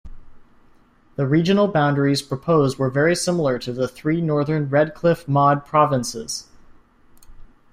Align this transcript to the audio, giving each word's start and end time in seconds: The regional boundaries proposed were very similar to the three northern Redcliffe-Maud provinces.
The 1.15 1.27
regional 1.27 1.67
boundaries 1.67 2.23
proposed 2.23 2.79
were 2.79 2.89
very 2.89 3.15
similar 3.15 3.59
to 3.59 3.71
the 3.71 3.87
three 3.87 4.19
northern 4.19 4.67
Redcliffe-Maud 4.67 5.63
provinces. 5.63 6.47